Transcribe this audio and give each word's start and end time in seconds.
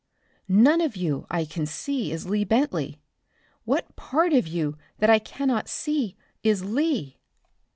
None 0.47 0.81
of 0.81 0.95
you 0.95 1.27
I 1.29 1.45
can 1.45 1.67
see 1.67 2.11
is 2.11 2.25
Lee 2.27 2.43
Bentley. 2.43 2.99
What 3.65 3.95
part 3.95 4.33
of 4.33 4.47
you 4.47 4.75
that 4.97 5.11
I 5.11 5.19
cannot 5.19 5.69
see 5.69 6.15
is 6.41 6.63
Lee?" 6.65 7.19